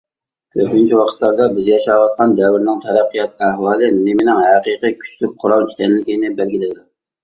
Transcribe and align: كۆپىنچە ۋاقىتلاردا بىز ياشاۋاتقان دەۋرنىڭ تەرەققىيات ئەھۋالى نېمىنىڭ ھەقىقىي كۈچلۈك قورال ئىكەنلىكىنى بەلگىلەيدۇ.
كۆپىنچە 0.55 0.95
ۋاقىتلاردا 1.01 1.47
بىز 1.57 1.67
ياشاۋاتقان 1.73 2.35
دەۋرنىڭ 2.41 2.81
تەرەققىيات 2.87 3.37
ئەھۋالى 3.51 3.93
نېمىنىڭ 4.01 4.43
ھەقىقىي 4.49 5.01
كۈچلۈك 5.07 5.41
قورال 5.47 5.71
ئىكەنلىكىنى 5.71 6.39
بەلگىلەيدۇ. 6.43 6.89